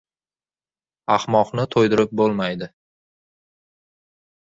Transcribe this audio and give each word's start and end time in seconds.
•Ahmoqni 1.17 1.67
to‘ydirib 1.77 2.17
bo‘lmaydi. 2.23 2.73